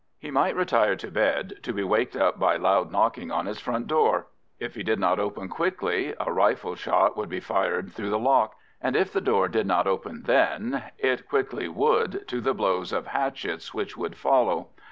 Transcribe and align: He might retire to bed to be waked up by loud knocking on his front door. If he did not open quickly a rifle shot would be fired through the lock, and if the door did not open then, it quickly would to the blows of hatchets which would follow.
He 0.17 0.31
might 0.31 0.55
retire 0.55 0.95
to 0.95 1.11
bed 1.11 1.59
to 1.61 1.73
be 1.73 1.83
waked 1.83 2.15
up 2.15 2.39
by 2.39 2.55
loud 2.55 2.91
knocking 2.91 3.29
on 3.29 3.45
his 3.45 3.59
front 3.59 3.85
door. 3.85 4.25
If 4.57 4.73
he 4.73 4.81
did 4.81 4.97
not 4.99 5.19
open 5.19 5.47
quickly 5.47 6.15
a 6.19 6.33
rifle 6.33 6.73
shot 6.73 7.15
would 7.15 7.29
be 7.29 7.39
fired 7.39 7.91
through 7.93 8.09
the 8.09 8.17
lock, 8.17 8.55
and 8.81 8.95
if 8.95 9.13
the 9.13 9.21
door 9.21 9.47
did 9.47 9.67
not 9.67 9.85
open 9.85 10.23
then, 10.23 10.85
it 10.97 11.29
quickly 11.29 11.67
would 11.67 12.27
to 12.29 12.41
the 12.41 12.55
blows 12.55 12.91
of 12.91 13.05
hatchets 13.05 13.75
which 13.75 13.95
would 13.95 14.15
follow. 14.17 14.69